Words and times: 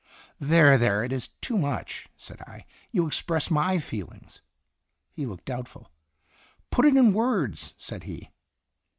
"There, 0.39 0.79
there! 0.79 1.03
It 1.03 1.13
is 1.13 1.27
too 1.41 1.59
much," 1.59 2.09
said 2.17 2.41
I." 2.41 2.65
You 2.91 3.05
express 3.05 3.51
my 3.51 3.77
feelings." 3.77 4.41
He 5.11 5.27
looked 5.27 5.45
doubtful. 5.45 5.91
"Put 6.71 6.85
it 6.87 6.95
in 6.95 7.13
words," 7.13 7.75
said 7.77 8.05
he. 8.05 8.31